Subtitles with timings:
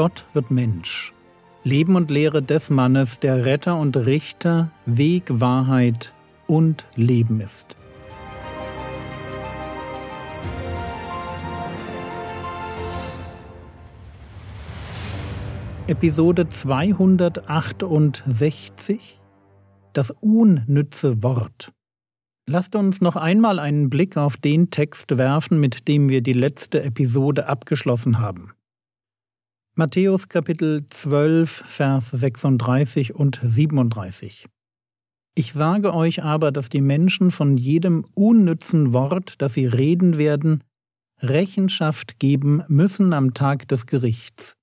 [0.00, 1.12] Gott wird Mensch.
[1.62, 6.14] Leben und Lehre des Mannes, der Retter und Richter, Weg, Wahrheit
[6.46, 7.76] und Leben ist.
[15.86, 19.20] Episode 268
[19.92, 21.74] Das unnütze Wort.
[22.46, 26.82] Lasst uns noch einmal einen Blick auf den Text werfen, mit dem wir die letzte
[26.82, 28.54] Episode abgeschlossen haben.
[29.76, 34.48] Matthäus Kapitel 12, Vers 36 und 37.
[35.36, 40.64] Ich sage euch aber, dass die Menschen von jedem unnützen Wort, das sie reden werden,
[41.20, 44.56] Rechenschaft geben müssen am Tag des Gerichts.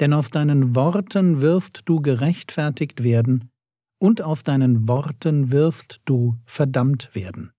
[0.00, 3.50] Denn aus deinen Worten wirst du gerechtfertigt werden,
[3.98, 7.52] und aus deinen Worten wirst du verdammt werden.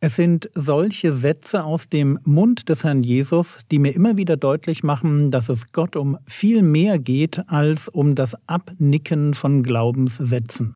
[0.00, 4.84] Es sind solche Sätze aus dem Mund des Herrn Jesus, die mir immer wieder deutlich
[4.84, 10.74] machen, dass es Gott um viel mehr geht als um das Abnicken von Glaubenssätzen.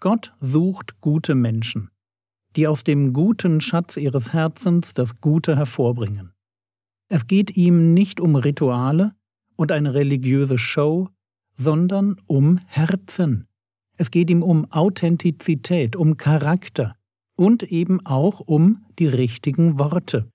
[0.00, 1.88] Gott sucht gute Menschen,
[2.54, 6.34] die aus dem guten Schatz ihres Herzens das Gute hervorbringen.
[7.08, 9.14] Es geht ihm nicht um Rituale
[9.56, 11.08] und eine religiöse Show,
[11.54, 13.48] sondern um Herzen.
[13.96, 16.94] Es geht ihm um Authentizität, um Charakter,
[17.38, 20.28] und eben auch um die richtigen Worte.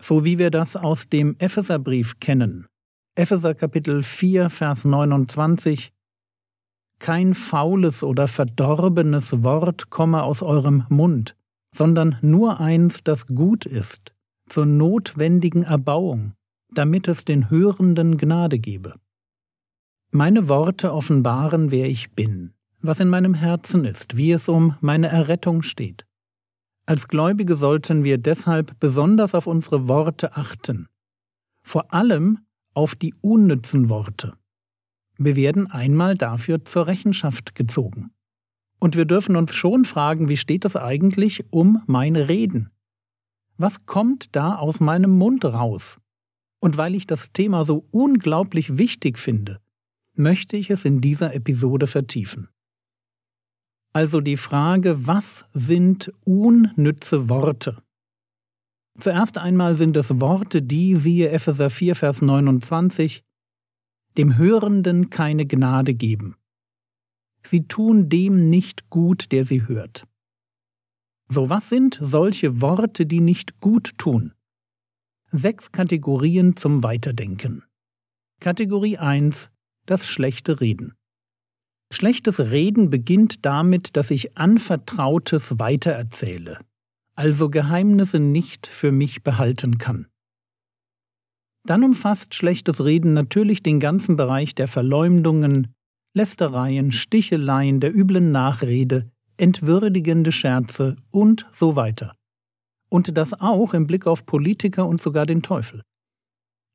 [0.00, 2.66] So wie wir das aus dem Epheserbrief kennen.
[3.16, 5.92] Epheser Kapitel 4, Vers 29
[7.00, 11.36] Kein faules oder verdorbenes Wort komme aus eurem Mund,
[11.74, 14.12] sondern nur eins, das gut ist,
[14.48, 16.34] zur notwendigen Erbauung,
[16.72, 18.94] damit es den Hörenden Gnade gebe.
[20.12, 25.08] Meine Worte offenbaren, wer ich bin, was in meinem Herzen ist, wie es um meine
[25.08, 26.04] Errettung steht.
[26.86, 30.88] Als Gläubige sollten wir deshalb besonders auf unsere Worte achten,
[31.62, 32.40] vor allem
[32.74, 34.34] auf die unnützen Worte.
[35.16, 38.10] Wir werden einmal dafür zur Rechenschaft gezogen.
[38.80, 42.70] Und wir dürfen uns schon fragen, wie steht es eigentlich um meine Reden?
[43.56, 45.98] Was kommt da aus meinem Mund raus?
[46.60, 49.60] Und weil ich das Thema so unglaublich wichtig finde,
[50.14, 52.48] möchte ich es in dieser Episode vertiefen.
[53.94, 57.80] Also die Frage, was sind unnütze Worte?
[58.98, 63.22] Zuerst einmal sind es Worte, die, siehe Epheser 4, Vers 29,
[64.18, 66.34] dem Hörenden keine Gnade geben.
[67.44, 70.08] Sie tun dem nicht gut, der sie hört.
[71.28, 74.34] So was sind solche Worte, die nicht gut tun?
[75.28, 77.62] Sechs Kategorien zum Weiterdenken.
[78.40, 79.52] Kategorie 1
[79.86, 80.94] Das schlechte Reden.
[81.94, 86.58] Schlechtes Reden beginnt damit, dass ich Anvertrautes weitererzähle,
[87.14, 90.08] also Geheimnisse nicht für mich behalten kann.
[91.64, 95.72] Dann umfasst schlechtes Reden natürlich den ganzen Bereich der Verleumdungen,
[96.14, 102.16] Lästereien, Sticheleien, der üblen Nachrede, entwürdigende Scherze und so weiter.
[102.88, 105.82] Und das auch im Blick auf Politiker und sogar den Teufel.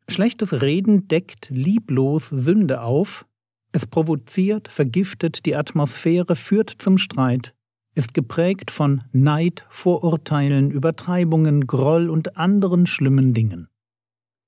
[0.07, 3.25] Schlechtes Reden deckt lieblos Sünde auf,
[3.71, 7.53] es provoziert, vergiftet die Atmosphäre, führt zum Streit,
[7.95, 13.67] ist geprägt von Neid, Vorurteilen, Übertreibungen, Groll und anderen schlimmen Dingen.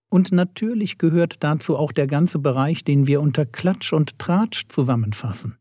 [0.10, 5.58] Und natürlich gehört dazu auch der ganze Bereich, den wir unter Klatsch und Tratsch zusammenfassen.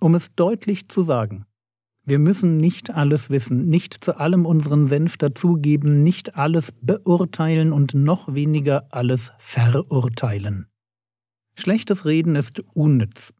[0.00, 1.46] Um es deutlich zu sagen,
[2.06, 7.94] wir müssen nicht alles wissen, nicht zu allem unseren Senf dazugeben, nicht alles beurteilen und
[7.94, 10.68] noch weniger alles verurteilen.
[11.56, 13.32] Schlechtes Reden ist unnütz.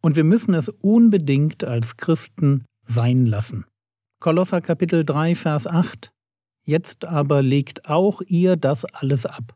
[0.00, 3.64] Und wir müssen es unbedingt als Christen sein lassen.
[4.20, 6.10] Kolosser Kapitel 3, Vers 8
[6.64, 9.54] Jetzt aber legt auch ihr das alles ab.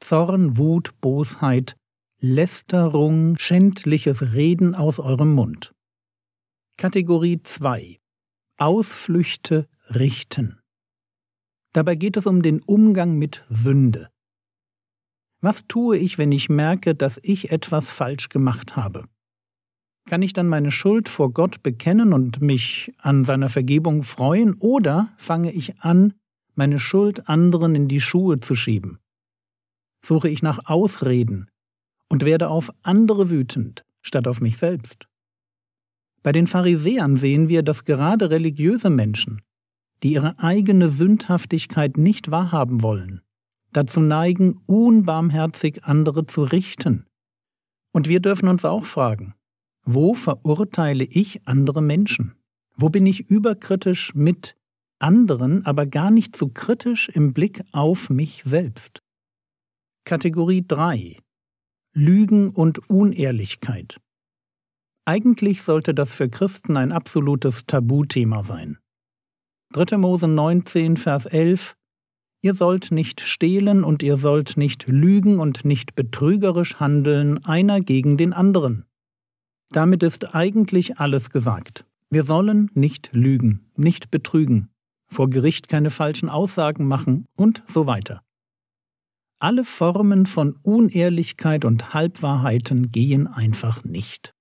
[0.00, 1.76] Zorn, Wut, Bosheit,
[2.18, 5.72] Lästerung, schändliches Reden aus eurem Mund.
[6.78, 7.98] Kategorie 2
[8.56, 10.60] Ausflüchte richten.
[11.72, 14.10] Dabei geht es um den Umgang mit Sünde.
[15.40, 19.04] Was tue ich, wenn ich merke, dass ich etwas falsch gemacht habe?
[20.06, 25.12] Kann ich dann meine Schuld vor Gott bekennen und mich an seiner Vergebung freuen, oder
[25.16, 26.14] fange ich an,
[26.54, 28.98] meine Schuld anderen in die Schuhe zu schieben?
[30.04, 31.48] Suche ich nach Ausreden
[32.08, 35.06] und werde auf andere wütend, statt auf mich selbst?
[36.22, 39.40] Bei den Pharisäern sehen wir, dass gerade religiöse Menschen,
[40.02, 43.22] die ihre eigene Sündhaftigkeit nicht wahrhaben wollen,
[43.72, 47.06] dazu neigen, unbarmherzig andere zu richten.
[47.92, 49.34] Und wir dürfen uns auch fragen,
[49.84, 52.34] wo verurteile ich andere Menschen?
[52.76, 54.56] Wo bin ich überkritisch mit
[54.98, 59.00] anderen, aber gar nicht so kritisch im Blick auf mich selbst?
[60.04, 61.18] Kategorie 3
[61.92, 64.00] Lügen und Unehrlichkeit.
[65.04, 68.78] Eigentlich sollte das für Christen ein absolutes Tabuthema sein.
[69.72, 69.98] 3.
[69.98, 71.74] Mose 19, Vers 11
[72.42, 78.16] Ihr sollt nicht stehlen und ihr sollt nicht lügen und nicht betrügerisch handeln, einer gegen
[78.16, 78.86] den anderen.
[79.70, 81.84] Damit ist eigentlich alles gesagt.
[82.08, 84.70] Wir sollen nicht lügen, nicht betrügen,
[85.06, 88.22] vor Gericht keine falschen Aussagen machen und so weiter.
[89.38, 94.34] Alle Formen von Unehrlichkeit und Halbwahrheiten gehen einfach nicht.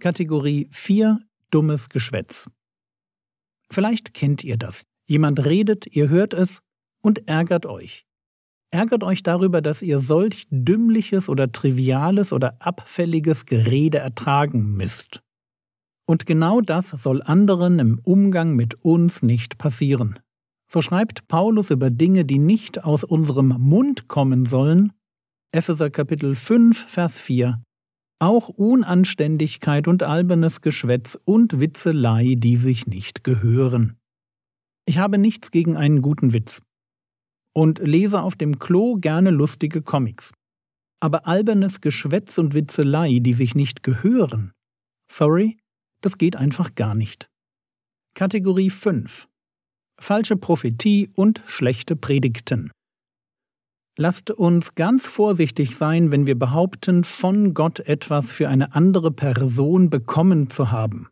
[0.00, 1.20] Kategorie 4
[1.50, 2.50] Dummes Geschwätz.
[3.70, 4.84] Vielleicht kennt ihr das.
[5.06, 6.60] Jemand redet, ihr hört es
[7.04, 8.06] und ärgert euch.
[8.72, 15.20] Ärgert euch darüber, dass ihr solch dümmliches oder triviales oder abfälliges Gerede ertragen müsst.
[16.06, 20.18] Und genau das soll anderen im Umgang mit uns nicht passieren.
[20.70, 24.92] So schreibt Paulus über Dinge, die nicht aus unserem Mund kommen sollen,
[25.52, 27.62] Epheser Kapitel 5, Vers 4,
[28.18, 33.96] auch Unanständigkeit und albernes Geschwätz und Witzelei, die sich nicht gehören.
[34.84, 36.60] Ich habe nichts gegen einen guten Witz
[37.54, 40.32] und lese auf dem Klo gerne lustige Comics.
[41.00, 44.52] Aber albernes Geschwätz und Witzelei, die sich nicht gehören,
[45.10, 45.56] sorry,
[46.00, 47.28] das geht einfach gar nicht.
[48.14, 49.28] Kategorie 5
[49.98, 52.72] Falsche Prophetie und schlechte Predigten.
[53.96, 59.88] Lasst uns ganz vorsichtig sein, wenn wir behaupten, von Gott etwas für eine andere Person
[59.88, 61.08] bekommen zu haben.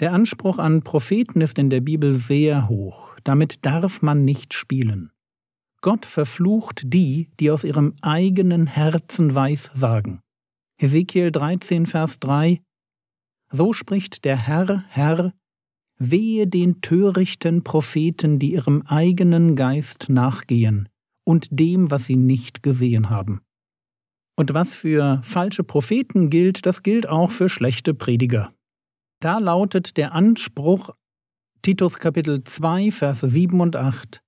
[0.00, 3.14] Der Anspruch an Propheten ist in der Bibel sehr hoch.
[3.24, 5.12] Damit darf man nicht spielen.
[5.82, 10.20] Gott verflucht die, die aus ihrem eigenen Herzen weissagen.
[10.78, 12.60] Ezekiel 13, Vers 3
[13.50, 15.32] So spricht der Herr, Herr,
[15.96, 20.88] wehe den törichten Propheten, die ihrem eigenen Geist nachgehen
[21.24, 23.40] und dem, was sie nicht gesehen haben.
[24.36, 28.52] Und was für falsche Propheten gilt, das gilt auch für schlechte Prediger.
[29.20, 30.94] Da lautet der Anspruch
[31.62, 34.22] Titus Kapitel 2, Vers 7 und 8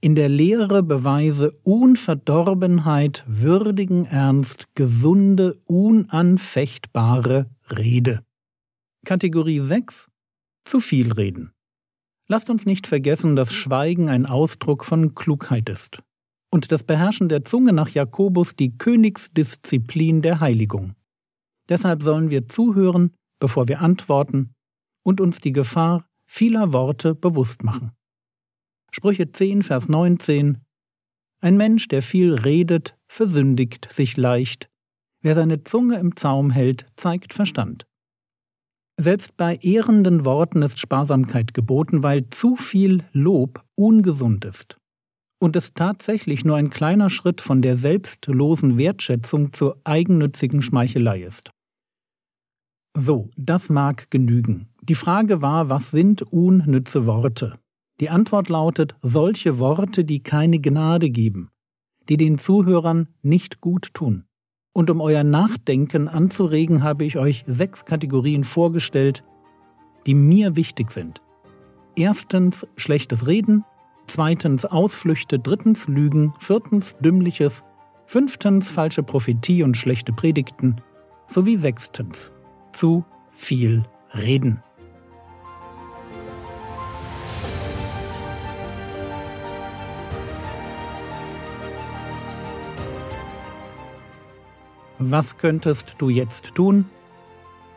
[0.00, 8.24] in der Lehre beweise Unverdorbenheit, würdigen Ernst, gesunde, unanfechtbare Rede.
[9.04, 10.08] Kategorie 6
[10.64, 11.52] Zu viel reden.
[12.28, 16.02] Lasst uns nicht vergessen, dass Schweigen ein Ausdruck von Klugheit ist
[16.50, 20.94] und das Beherrschen der Zunge nach Jakobus die Königsdisziplin der Heiligung.
[21.68, 24.52] Deshalb sollen wir zuhören, bevor wir antworten
[25.04, 27.92] und uns die Gefahr vieler Worte bewusst machen.
[28.90, 30.58] Sprüche 10, Vers 19
[31.40, 34.68] Ein Mensch, der viel redet, versündigt sich leicht.
[35.22, 37.86] Wer seine Zunge im Zaum hält, zeigt Verstand.
[38.98, 44.78] Selbst bei ehrenden Worten ist Sparsamkeit geboten, weil zu viel Lob ungesund ist.
[45.38, 51.50] Und es tatsächlich nur ein kleiner Schritt von der selbstlosen Wertschätzung zur eigennützigen Schmeichelei ist.
[52.96, 54.68] So, das mag genügen.
[54.80, 57.58] Die Frage war, was sind unnütze Worte?
[58.00, 61.50] Die Antwort lautet solche Worte, die keine Gnade geben,
[62.08, 64.24] die den Zuhörern nicht gut tun.
[64.74, 69.24] Und um euer Nachdenken anzuregen, habe ich euch sechs Kategorien vorgestellt,
[70.06, 71.22] die mir wichtig sind.
[71.96, 73.64] Erstens schlechtes Reden,
[74.06, 77.64] zweitens Ausflüchte, drittens Lügen, viertens Dümmliches,
[78.04, 80.82] fünftens falsche Prophetie und schlechte Predigten,
[81.26, 82.30] sowie sechstens
[82.72, 83.84] zu viel
[84.14, 84.62] Reden.
[94.98, 96.86] Was könntest du jetzt tun?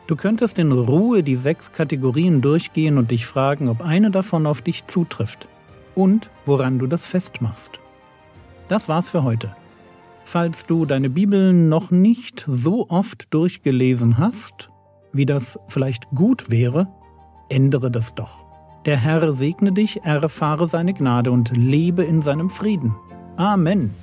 [0.06, 4.62] Du könntest in Ruhe die sechs Kategorien durchgehen und dich fragen, ob eine davon auf
[4.62, 5.48] dich zutrifft
[5.94, 7.78] und woran du das festmachst.
[8.68, 9.54] Das war's für heute.
[10.24, 14.70] Falls du deine Bibel noch nicht so oft durchgelesen hast,
[15.12, 16.88] wie das vielleicht gut wäre,
[17.48, 18.46] ändere das doch.
[18.86, 22.94] Der Herr segne dich, erfahre seine Gnade und lebe in seinem Frieden.
[23.36, 23.94] Amen.